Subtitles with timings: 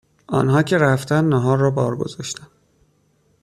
[0.27, 2.47] آنها که رفتند ناهار را بار گذاشتم